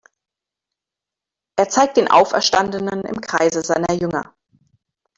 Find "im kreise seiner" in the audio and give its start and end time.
3.05-3.93